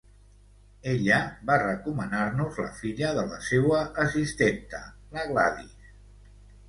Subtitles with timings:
[0.93, 1.17] Ella
[1.49, 4.81] va recomanar-nos la filla de la seua assistenta,
[5.19, 5.93] la Gladys.